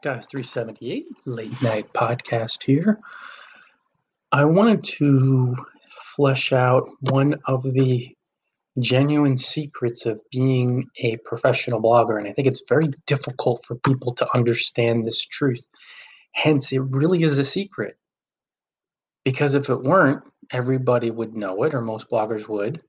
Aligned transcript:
Guys 0.00 0.26
378 0.26 1.08
late 1.26 1.60
night 1.60 1.92
podcast 1.92 2.62
here. 2.62 3.00
I 4.30 4.44
wanted 4.44 4.84
to 4.84 5.56
flesh 6.14 6.52
out 6.52 6.88
one 7.10 7.34
of 7.46 7.64
the 7.64 8.08
genuine 8.78 9.36
secrets 9.36 10.06
of 10.06 10.20
being 10.30 10.84
a 10.98 11.16
professional 11.24 11.82
blogger, 11.82 12.16
and 12.16 12.28
I 12.28 12.32
think 12.32 12.46
it's 12.46 12.62
very 12.68 12.90
difficult 13.06 13.64
for 13.64 13.74
people 13.74 14.14
to 14.14 14.36
understand 14.36 15.04
this 15.04 15.20
truth. 15.20 15.66
Hence, 16.30 16.70
it 16.70 16.82
really 16.90 17.24
is 17.24 17.36
a 17.38 17.44
secret. 17.44 17.96
Because 19.24 19.56
if 19.56 19.68
it 19.68 19.82
weren't, 19.82 20.22
everybody 20.52 21.10
would 21.10 21.34
know 21.34 21.64
it, 21.64 21.74
or 21.74 21.80
most 21.80 22.08
bloggers 22.08 22.46
would. 22.46 22.84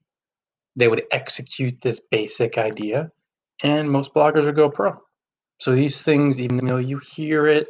They 0.75 0.87
would 0.87 1.05
execute 1.09 1.81
this 1.81 1.99
basic 2.11 2.59
idea, 2.59 3.11
and 3.63 3.89
most 3.89 4.13
bloggers 4.13 4.45
would 4.45 4.55
go 4.55 4.69
pro. 4.69 5.01
So 5.59 5.73
these 5.75 6.01
things, 6.01 6.39
even 6.39 6.65
though 6.65 6.77
you 6.77 6.99
hear 6.99 7.47
it, 7.47 7.67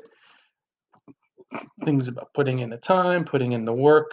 things 1.83 2.07
about 2.07 2.33
putting 2.33 2.59
in 2.59 2.69
the 2.69 2.77
time, 2.77 3.25
putting 3.25 3.54
in 3.54 3.65
the 3.65 3.73
work. 3.73 4.11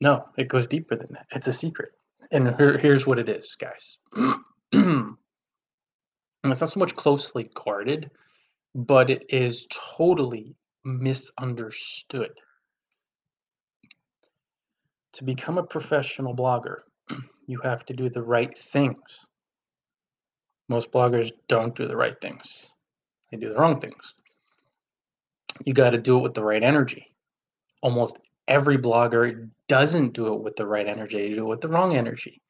No, 0.00 0.26
it 0.36 0.48
goes 0.48 0.66
deeper 0.66 0.96
than 0.96 1.08
that. 1.12 1.26
It's 1.32 1.46
a 1.46 1.52
secret. 1.52 1.90
And 2.30 2.54
here, 2.56 2.78
here's 2.78 3.06
what 3.06 3.18
it 3.18 3.28
is, 3.28 3.56
guys. 3.58 3.98
and 4.14 4.36
it's 6.44 6.60
not 6.60 6.70
so 6.70 6.80
much 6.80 6.94
closely 6.94 7.50
guarded, 7.54 8.10
but 8.74 9.10
it 9.10 9.26
is 9.30 9.66
totally 9.96 10.56
misunderstood. 10.84 12.32
To 15.14 15.24
become 15.24 15.58
a 15.58 15.62
professional 15.62 16.36
blogger, 16.36 16.78
you 17.46 17.60
have 17.62 17.84
to 17.86 17.94
do 17.94 18.08
the 18.08 18.22
right 18.22 18.56
things. 18.58 19.26
Most 20.68 20.90
bloggers 20.90 21.30
don't 21.48 21.74
do 21.74 21.86
the 21.86 21.96
right 21.96 22.20
things, 22.20 22.72
they 23.30 23.38
do 23.38 23.50
the 23.50 23.58
wrong 23.58 23.80
things. 23.80 24.14
You 25.64 25.72
got 25.72 25.90
to 25.90 25.98
do 25.98 26.18
it 26.18 26.22
with 26.22 26.34
the 26.34 26.44
right 26.44 26.62
energy. 26.62 27.14
Almost 27.82 28.18
every 28.46 28.76
blogger 28.76 29.48
doesn't 29.68 30.12
do 30.12 30.34
it 30.34 30.42
with 30.42 30.56
the 30.56 30.66
right 30.66 30.86
energy, 30.86 31.16
they 31.16 31.34
do 31.34 31.44
it 31.44 31.48
with 31.48 31.60
the 31.60 31.68
wrong 31.68 31.96
energy. 31.96 32.42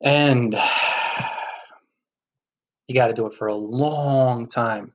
And 0.00 0.54
you 2.88 2.94
got 2.94 3.08
to 3.08 3.12
do 3.12 3.26
it 3.26 3.34
for 3.34 3.48
a 3.48 3.54
long 3.54 4.46
time. 4.46 4.92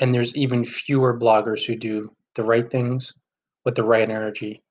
And 0.00 0.14
there's 0.14 0.34
even 0.34 0.64
fewer 0.64 1.18
bloggers 1.18 1.64
who 1.64 1.76
do 1.76 2.10
the 2.34 2.42
right 2.42 2.68
things 2.68 3.14
with 3.64 3.74
the 3.74 3.84
right 3.84 4.08
energy 4.08 4.62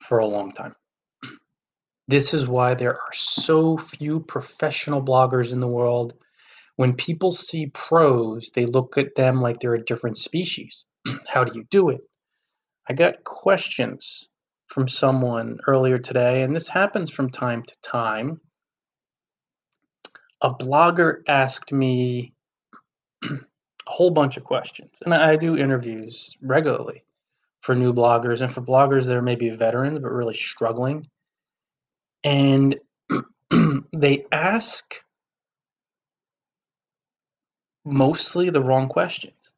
for 0.00 0.18
a 0.18 0.26
long 0.26 0.52
time. 0.52 0.74
This 2.06 2.34
is 2.34 2.46
why 2.46 2.74
there 2.74 2.94
are 2.94 3.12
so 3.12 3.78
few 3.78 4.20
professional 4.20 5.02
bloggers 5.02 5.52
in 5.52 5.60
the 5.60 5.68
world. 5.68 6.14
When 6.76 6.94
people 6.94 7.32
see 7.32 7.66
pros, 7.68 8.50
they 8.54 8.66
look 8.66 8.98
at 8.98 9.14
them 9.14 9.40
like 9.40 9.58
they're 9.58 9.74
a 9.74 9.84
different 9.84 10.18
species. 10.18 10.84
How 11.26 11.44
do 11.44 11.52
you 11.58 11.64
do 11.70 11.88
it? 11.88 12.02
I 12.90 12.92
got 12.92 13.24
questions 13.24 14.28
from 14.66 14.86
someone 14.86 15.58
earlier 15.66 15.98
today, 15.98 16.42
and 16.42 16.54
this 16.54 16.68
happens 16.68 17.10
from 17.10 17.30
time 17.30 17.62
to 17.62 17.74
time. 17.82 18.38
A 20.42 20.50
blogger 20.50 21.22
asked 21.26 21.72
me 21.72 22.34
a 23.24 23.38
whole 23.86 24.10
bunch 24.10 24.36
of 24.36 24.44
questions, 24.44 24.98
and 25.06 25.14
I 25.14 25.36
do 25.36 25.56
interviews 25.56 26.36
regularly 26.42 27.02
for 27.62 27.74
new 27.74 27.94
bloggers 27.94 28.42
and 28.42 28.52
for 28.52 28.60
bloggers 28.60 29.06
that 29.06 29.16
are 29.16 29.22
maybe 29.22 29.48
veterans 29.48 30.00
but 30.00 30.10
really 30.10 30.34
struggling 30.34 31.08
and 32.24 32.80
they 33.92 34.24
ask 34.32 35.04
mostly 37.84 38.50
the 38.50 38.62
wrong 38.62 38.88
questions. 38.88 39.52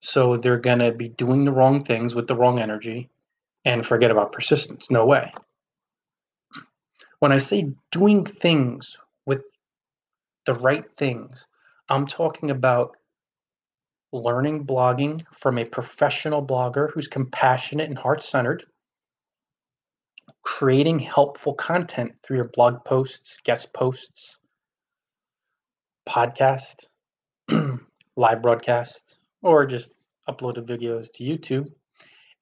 So 0.00 0.36
they're 0.36 0.58
going 0.58 0.78
to 0.78 0.92
be 0.92 1.08
doing 1.08 1.44
the 1.44 1.52
wrong 1.52 1.84
things 1.84 2.14
with 2.14 2.26
the 2.26 2.36
wrong 2.36 2.58
energy 2.58 3.10
and 3.64 3.84
forget 3.84 4.10
about 4.10 4.32
persistence. 4.32 4.90
No 4.90 5.04
way. 5.04 5.32
When 7.18 7.32
I 7.32 7.38
say 7.38 7.70
doing 7.90 8.24
things 8.24 8.96
with 9.26 9.42
the 10.46 10.54
right 10.54 10.84
things, 10.96 11.48
I'm 11.88 12.06
talking 12.06 12.50
about 12.50 12.96
learning 14.12 14.66
blogging 14.66 15.22
from 15.32 15.58
a 15.58 15.64
professional 15.64 16.44
blogger 16.44 16.90
who's 16.92 17.08
compassionate 17.08 17.88
and 17.88 17.98
heart 17.98 18.22
centered 18.22 18.64
creating 20.46 21.00
helpful 21.00 21.52
content 21.54 22.12
through 22.22 22.36
your 22.36 22.48
blog 22.54 22.82
posts, 22.84 23.40
guest 23.42 23.74
posts, 23.74 24.38
podcast, 26.08 26.84
live 28.16 28.42
broadcasts, 28.42 29.18
or 29.42 29.66
just 29.66 29.92
uploaded 30.28 30.64
videos 30.64 31.08
to 31.12 31.24
YouTube, 31.24 31.68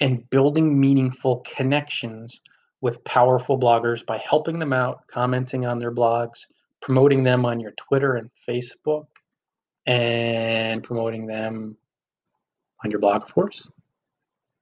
and 0.01 0.29
building 0.29 0.79
meaningful 0.79 1.43
connections 1.47 2.43
with 2.83 3.03
powerful 3.05 3.59
bloggers 3.59 4.05
by 4.05 4.19
helping 4.19 4.59
them 4.59 4.75
out, 4.75 5.07
commenting 5.07 5.65
on 5.65 5.79
their 5.79 5.93
blogs, 5.93 6.47
promoting 6.83 7.25
them 7.25 7.47
on 7.47 7.59
your 7.59 7.73
Twitter 7.73 8.17
and 8.17 8.31
Facebook, 8.47 9.07
and 9.87 10.83
promoting 10.85 11.27
them 11.27 11.75
on 12.85 12.91
your 12.91 13.01
blog, 13.01 13.23
of 13.23 13.33
course, 13.35 13.67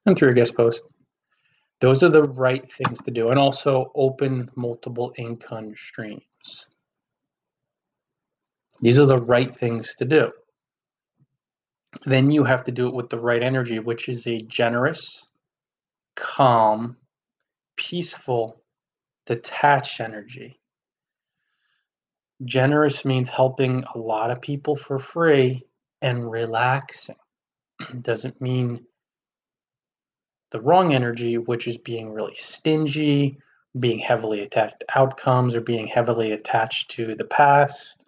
and 0.06 0.16
through 0.16 0.28
your 0.28 0.34
guest 0.34 0.54
posts. 0.54 0.94
Those 1.82 2.04
are 2.04 2.08
the 2.08 2.22
right 2.22 2.70
things 2.70 3.00
to 3.02 3.10
do. 3.10 3.30
And 3.30 3.40
also 3.40 3.90
open 3.96 4.48
multiple 4.54 5.12
income 5.18 5.74
streams. 5.74 6.68
These 8.80 9.00
are 9.00 9.06
the 9.06 9.18
right 9.18 9.52
things 9.52 9.96
to 9.96 10.04
do. 10.04 10.30
Then 12.06 12.30
you 12.30 12.44
have 12.44 12.62
to 12.64 12.72
do 12.72 12.86
it 12.86 12.94
with 12.94 13.10
the 13.10 13.18
right 13.18 13.42
energy, 13.42 13.80
which 13.80 14.08
is 14.08 14.28
a 14.28 14.42
generous, 14.42 15.26
calm, 16.14 16.96
peaceful, 17.74 18.62
detached 19.26 20.00
energy. 20.00 20.60
Generous 22.44 23.04
means 23.04 23.28
helping 23.28 23.82
a 23.96 23.98
lot 23.98 24.30
of 24.30 24.40
people 24.40 24.76
for 24.76 25.00
free 25.00 25.66
and 26.00 26.30
relaxing. 26.30 27.16
Doesn't 28.02 28.40
mean 28.40 28.86
the 30.52 30.60
wrong 30.60 30.94
energy, 30.94 31.38
which 31.38 31.66
is 31.66 31.78
being 31.78 32.12
really 32.12 32.34
stingy, 32.34 33.38
being 33.80 33.98
heavily 33.98 34.40
attached 34.40 34.80
to 34.80 34.98
outcomes, 34.98 35.56
or 35.56 35.62
being 35.62 35.86
heavily 35.86 36.32
attached 36.32 36.90
to 36.92 37.14
the 37.14 37.24
past, 37.24 38.04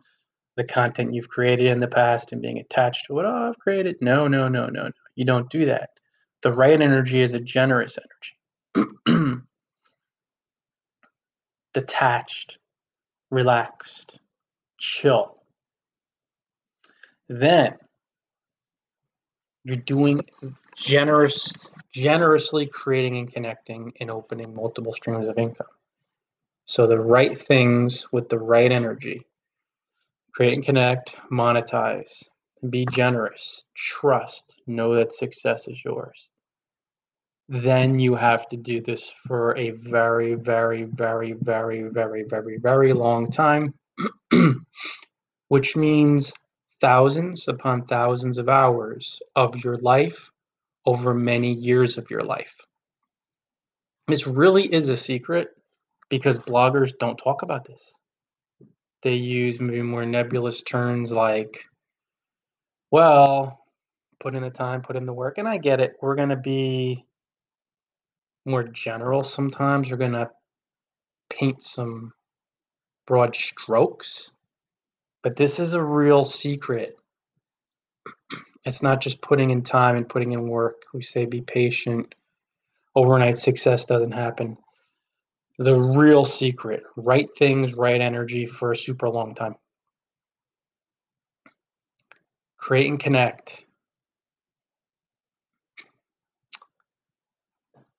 the 0.56 0.64
content 0.64 1.14
you've 1.14 1.30
created 1.30 1.66
in 1.66 1.80
the 1.80 1.88
past, 1.88 2.32
and 2.32 2.42
being 2.42 2.58
attached 2.58 3.06
to 3.06 3.14
what 3.14 3.24
oh, 3.24 3.48
I've 3.48 3.58
created. 3.58 3.96
No, 4.00 4.28
no, 4.28 4.46
no, 4.46 4.66
no, 4.66 4.84
no. 4.84 4.92
You 5.16 5.24
don't 5.24 5.50
do 5.50 5.64
that. 5.64 5.90
The 6.42 6.52
right 6.52 6.80
energy 6.80 7.20
is 7.20 7.32
a 7.32 7.40
generous 7.40 7.98
energy, 8.76 9.40
detached, 11.72 12.58
relaxed, 13.30 14.20
chill. 14.78 15.42
Then 17.26 17.78
you're 19.64 19.76
doing 19.76 20.20
generous 20.76 21.70
generously 21.92 22.66
creating 22.66 23.16
and 23.18 23.32
connecting 23.32 23.92
and 24.00 24.10
opening 24.10 24.54
multiple 24.54 24.92
streams 24.92 25.28
of 25.28 25.38
income. 25.38 25.66
So 26.66 26.86
the 26.86 26.98
right 26.98 27.38
things 27.38 28.12
with 28.12 28.28
the 28.28 28.38
right 28.38 28.70
energy. 28.70 29.22
Create 30.34 30.54
and 30.54 30.64
connect, 30.64 31.16
monetize, 31.30 32.24
be 32.68 32.86
generous, 32.90 33.64
trust, 33.76 34.60
know 34.66 34.96
that 34.96 35.12
success 35.12 35.68
is 35.68 35.84
yours. 35.84 36.28
Then 37.48 38.00
you 38.00 38.16
have 38.16 38.48
to 38.48 38.56
do 38.56 38.80
this 38.80 39.08
for 39.08 39.56
a 39.56 39.70
very, 39.70 40.34
very, 40.34 40.82
very, 40.84 41.32
very, 41.32 41.82
very, 41.82 42.24
very, 42.24 42.56
very 42.56 42.92
long 42.92 43.30
time, 43.30 43.74
which 45.48 45.76
means 45.76 46.32
thousands 46.84 47.48
upon 47.48 47.86
thousands 47.86 48.36
of 48.36 48.50
hours 48.50 49.18
of 49.34 49.56
your 49.64 49.78
life 49.78 50.30
over 50.84 51.14
many 51.14 51.54
years 51.54 51.96
of 51.96 52.10
your 52.10 52.22
life. 52.22 52.54
This 54.06 54.26
really 54.26 54.70
is 54.70 54.90
a 54.90 54.96
secret 54.98 55.48
because 56.10 56.38
bloggers 56.38 56.92
don't 57.00 57.16
talk 57.16 57.40
about 57.40 57.64
this. 57.64 57.80
They 59.02 59.14
use 59.14 59.60
maybe 59.60 59.80
more 59.80 60.04
nebulous 60.04 60.60
terms 60.60 61.10
like, 61.10 61.64
well, 62.90 63.64
put 64.20 64.34
in 64.34 64.42
the 64.42 64.50
time, 64.50 64.82
put 64.82 64.96
in 64.96 65.06
the 65.06 65.14
work. 65.14 65.38
And 65.38 65.48
I 65.48 65.56
get 65.56 65.80
it. 65.80 65.94
We're 66.02 66.16
going 66.16 66.28
to 66.28 66.36
be 66.36 67.02
more 68.44 68.62
general 68.62 69.22
sometimes. 69.22 69.90
We're 69.90 69.96
going 69.96 70.12
to 70.12 70.30
paint 71.30 71.62
some 71.62 72.12
broad 73.06 73.34
strokes. 73.34 74.32
But 75.24 75.34
this 75.34 75.58
is 75.58 75.72
a 75.72 75.82
real 75.82 76.24
secret 76.24 76.96
it's 78.64 78.82
not 78.82 79.00
just 79.00 79.20
putting 79.20 79.50
in 79.50 79.62
time 79.62 79.96
and 79.96 80.08
putting 80.08 80.32
in 80.32 80.48
work. 80.48 80.82
We 80.94 81.02
say 81.02 81.26
be 81.26 81.42
patient. 81.42 82.14
Overnight 82.94 83.38
success 83.38 83.84
doesn't 83.84 84.12
happen. 84.12 84.56
The 85.58 85.78
real 85.78 86.24
secret 86.24 86.82
right 86.96 87.28
things, 87.38 87.74
right 87.74 88.00
energy 88.00 88.46
for 88.46 88.72
a 88.72 88.76
super 88.76 89.08
long 89.08 89.34
time. 89.34 89.56
Create 92.56 92.88
and 92.88 92.98
connect. 92.98 93.66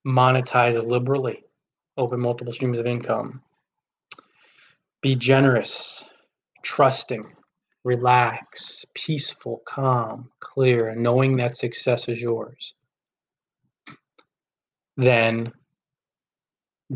Monetize 0.06 0.84
liberally. 0.84 1.44
Open 1.98 2.20
multiple 2.20 2.54
streams 2.54 2.80
of 2.80 2.88
income. 2.88 3.42
Be 5.02 5.16
generous, 5.16 6.04
trusting, 6.66 7.24
relax, 7.84 8.86
peaceful, 8.96 9.62
calm, 9.66 10.30
clear, 10.40 10.96
knowing 10.96 11.38
that 11.38 11.56
success 11.56 12.10
is 12.10 12.22
yours. 12.22 12.76
Then 14.98 15.54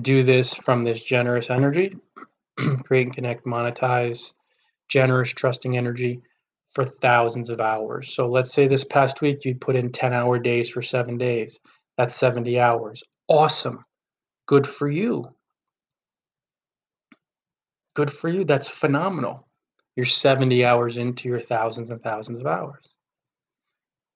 do 0.01 0.23
this 0.23 0.53
from 0.53 0.83
this 0.83 1.03
generous 1.03 1.49
energy, 1.49 1.95
create 2.83 3.07
and 3.07 3.15
connect, 3.15 3.45
monetize, 3.45 4.33
generous, 4.89 5.29
trusting 5.29 5.77
energy 5.77 6.21
for 6.73 6.83
thousands 6.83 7.49
of 7.49 7.61
hours. 7.61 8.13
So 8.13 8.27
let's 8.27 8.51
say 8.51 8.67
this 8.67 8.83
past 8.83 9.21
week 9.21 9.45
you 9.45 9.55
put 9.55 9.75
in 9.75 9.91
10 9.91 10.13
hour 10.13 10.39
days 10.39 10.69
for 10.69 10.81
seven 10.81 11.17
days. 11.17 11.59
That's 11.97 12.15
70 12.15 12.59
hours. 12.59 13.03
Awesome. 13.27 13.85
Good 14.47 14.65
for 14.65 14.89
you. 14.89 15.25
Good 17.93 18.11
for 18.11 18.29
you. 18.29 18.45
That's 18.45 18.67
phenomenal. 18.67 19.48
You're 19.99 20.05
70 20.05 20.63
hours 20.63 20.97
into 20.97 21.27
your 21.27 21.41
thousands 21.41 21.89
and 21.89 22.01
thousands 22.01 22.39
of 22.39 22.47
hours. 22.47 22.93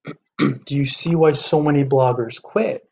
Do 0.38 0.74
you 0.74 0.86
see 0.86 1.14
why 1.14 1.32
so 1.32 1.60
many 1.60 1.84
bloggers 1.84 2.40
quit? 2.40 2.88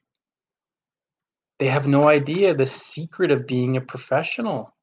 They 1.58 1.68
have 1.68 1.86
no 1.86 2.06
idea 2.06 2.52
the 2.52 2.66
secret 2.66 3.30
of 3.30 3.46
being 3.46 3.78
a 3.78 3.80
professional. 3.80 4.76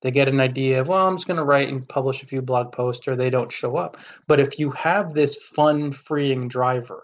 They 0.00 0.12
get 0.12 0.28
an 0.28 0.38
idea 0.38 0.80
of, 0.80 0.86
well, 0.86 1.08
I'm 1.08 1.16
just 1.16 1.26
going 1.26 1.38
to 1.38 1.42
write 1.42 1.70
and 1.70 1.88
publish 1.88 2.22
a 2.22 2.26
few 2.26 2.40
blog 2.40 2.70
posts, 2.70 3.08
or 3.08 3.16
they 3.16 3.30
don't 3.30 3.50
show 3.50 3.76
up. 3.76 3.96
But 4.28 4.38
if 4.38 4.60
you 4.60 4.70
have 4.70 5.12
this 5.12 5.38
fun, 5.38 5.90
freeing 5.90 6.46
driver, 6.46 7.02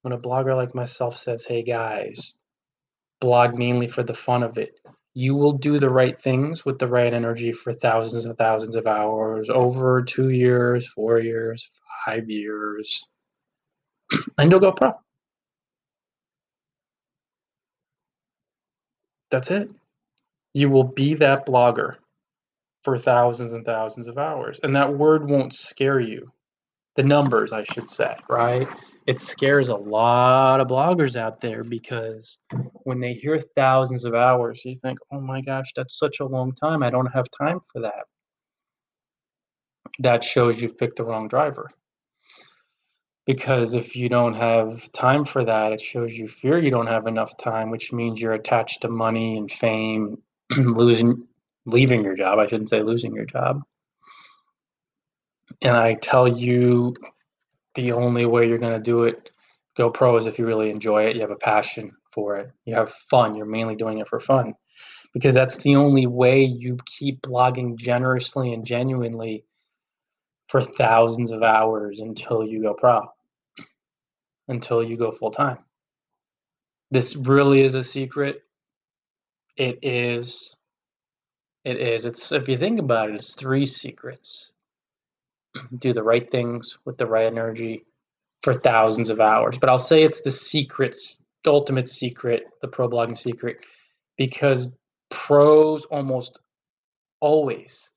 when 0.00 0.14
a 0.14 0.18
blogger 0.18 0.56
like 0.56 0.74
myself 0.74 1.18
says, 1.18 1.44
hey 1.44 1.62
guys, 1.62 2.34
blog 3.20 3.58
mainly 3.58 3.88
for 3.88 4.02
the 4.02 4.14
fun 4.14 4.42
of 4.42 4.56
it, 4.56 4.80
you 5.16 5.34
will 5.34 5.54
do 5.54 5.78
the 5.78 5.88
right 5.88 6.20
things 6.20 6.66
with 6.66 6.78
the 6.78 6.86
right 6.86 7.14
energy 7.14 7.50
for 7.50 7.72
thousands 7.72 8.26
and 8.26 8.36
thousands 8.36 8.76
of 8.76 8.86
hours 8.86 9.48
over 9.48 10.02
two 10.02 10.28
years, 10.28 10.86
four 10.86 11.18
years, 11.18 11.70
five 12.04 12.28
years, 12.28 13.02
and 14.38 14.50
you'll 14.50 14.60
go 14.60 14.72
pro. 14.72 14.92
That's 19.30 19.50
it. 19.50 19.70
You 20.52 20.68
will 20.68 20.84
be 20.84 21.14
that 21.14 21.46
blogger 21.46 21.96
for 22.84 22.98
thousands 22.98 23.54
and 23.54 23.64
thousands 23.64 24.08
of 24.08 24.18
hours. 24.18 24.60
And 24.62 24.76
that 24.76 24.92
word 24.92 25.30
won't 25.30 25.54
scare 25.54 25.98
you. 25.98 26.30
The 26.96 27.04
numbers, 27.04 27.52
I 27.52 27.64
should 27.64 27.88
say, 27.88 28.14
right? 28.28 28.68
It 29.06 29.20
scares 29.20 29.68
a 29.68 29.76
lot 29.76 30.60
of 30.60 30.68
bloggers 30.68 31.14
out 31.14 31.40
there 31.40 31.62
because 31.62 32.40
when 32.82 32.98
they 32.98 33.12
hear 33.12 33.38
thousands 33.38 34.04
of 34.04 34.14
hours, 34.14 34.64
you 34.64 34.74
think, 34.76 34.98
oh 35.12 35.20
my 35.20 35.40
gosh, 35.40 35.72
that's 35.76 35.98
such 35.98 36.20
a 36.20 36.26
long 36.26 36.52
time. 36.52 36.82
I 36.82 36.90
don't 36.90 37.12
have 37.12 37.26
time 37.30 37.60
for 37.72 37.80
that. 37.82 38.06
That 40.00 40.24
shows 40.24 40.60
you've 40.60 40.76
picked 40.76 40.96
the 40.96 41.04
wrong 41.04 41.28
driver 41.28 41.70
because 43.26 43.74
if 43.74 43.96
you 43.96 44.08
don't 44.08 44.34
have 44.34 44.90
time 44.92 45.24
for 45.24 45.44
that 45.44 45.72
it 45.72 45.80
shows 45.80 46.14
you 46.14 46.28
fear 46.28 46.58
you 46.58 46.70
don't 46.70 46.86
have 46.86 47.06
enough 47.06 47.36
time 47.36 47.70
which 47.70 47.92
means 47.92 48.20
you're 48.20 48.32
attached 48.32 48.80
to 48.80 48.88
money 48.88 49.36
and 49.36 49.50
fame 49.50 50.16
losing 50.56 51.26
leaving 51.66 52.04
your 52.04 52.14
job 52.14 52.38
i 52.38 52.46
shouldn't 52.46 52.68
say 52.68 52.82
losing 52.82 53.14
your 53.14 53.24
job 53.24 53.62
and 55.62 55.76
i 55.76 55.94
tell 55.94 56.26
you 56.28 56.94
the 57.76 57.92
only 57.92 58.26
way 58.26 58.46
you're 58.46 58.58
going 58.58 58.72
to 58.72 58.80
do 58.80 59.04
it 59.04 59.30
go 59.76 59.90
pro 59.90 60.16
is 60.16 60.26
if 60.26 60.38
you 60.38 60.46
really 60.46 60.70
enjoy 60.70 61.04
it 61.04 61.14
you 61.14 61.22
have 61.22 61.30
a 61.30 61.36
passion 61.36 61.92
for 62.10 62.36
it 62.36 62.50
you 62.64 62.74
have 62.74 62.92
fun 62.92 63.34
you're 63.34 63.46
mainly 63.46 63.76
doing 63.76 63.98
it 63.98 64.08
for 64.08 64.18
fun 64.18 64.54
because 65.14 65.34
that's 65.34 65.56
the 65.58 65.76
only 65.76 66.06
way 66.06 66.42
you 66.42 66.76
keep 66.84 67.20
blogging 67.22 67.76
generously 67.76 68.52
and 68.52 68.66
genuinely 68.66 69.44
for 70.48 70.60
thousands 70.60 71.30
of 71.30 71.42
hours 71.42 72.00
until 72.00 72.44
you 72.44 72.60
go 72.62 72.74
pro 72.74 73.02
until 74.48 74.82
you 74.82 74.96
go 74.96 75.10
full 75.10 75.30
time. 75.30 75.58
This 76.90 77.16
really 77.16 77.62
is 77.62 77.74
a 77.74 77.82
secret. 77.82 78.42
It 79.56 79.78
is. 79.82 80.56
It 81.64 81.78
is. 81.78 82.04
It's 82.04 82.30
if 82.30 82.48
you 82.48 82.56
think 82.56 82.78
about 82.78 83.10
it, 83.10 83.16
it's 83.16 83.34
three 83.34 83.66
secrets. 83.66 84.52
Do 85.78 85.92
the 85.92 86.02
right 86.02 86.30
things 86.30 86.78
with 86.84 86.98
the 86.98 87.06
right 87.06 87.26
energy 87.26 87.84
for 88.42 88.54
thousands 88.54 89.10
of 89.10 89.20
hours. 89.20 89.58
But 89.58 89.68
I'll 89.68 89.78
say 89.78 90.02
it's 90.02 90.20
the 90.20 90.30
secrets, 90.30 91.20
the 91.44 91.52
ultimate 91.52 91.88
secret, 91.88 92.46
the 92.60 92.68
pro 92.68 92.88
blogging 92.88 93.18
secret, 93.18 93.58
because 94.16 94.68
pros 95.10 95.84
almost 95.86 96.38
always 97.20 97.92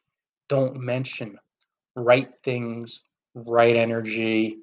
don't 0.47 0.77
mention 0.77 1.37
right 1.95 2.29
things, 2.43 3.03
right 3.35 3.75
energy, 3.75 4.59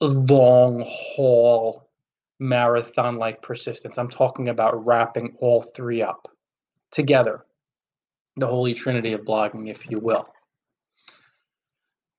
long 0.00 0.84
haul 0.86 1.88
marathon 2.38 3.16
like 3.16 3.40
persistence. 3.42 3.98
I'm 3.98 4.10
talking 4.10 4.48
about 4.48 4.84
wrapping 4.84 5.36
all 5.40 5.62
three 5.62 6.02
up 6.02 6.28
together, 6.90 7.44
the 8.36 8.46
holy 8.46 8.74
trinity 8.74 9.14
of 9.14 9.22
blogging, 9.22 9.70
if 9.70 9.90
you 9.90 9.98
will. 9.98 10.28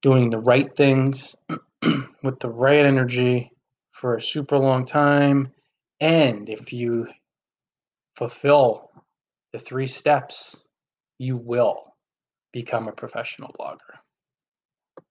Doing 0.07 0.29
the 0.29 0.39
right 0.39 0.73
things 0.73 1.35
with 2.23 2.39
the 2.39 2.47
right 2.47 2.85
energy 2.85 3.51
for 3.91 4.15
a 4.15 4.21
super 4.21 4.57
long 4.57 4.85
time. 4.85 5.51
And 5.99 6.47
if 6.47 6.71
you 6.71 7.09
fulfill 8.15 8.89
the 9.51 9.59
three 9.59 9.87
steps, 9.87 10.63
you 11.19 11.35
will 11.35 11.93
become 12.53 12.87
a 12.87 12.93
professional 12.93 13.53
blogger. 13.59 13.99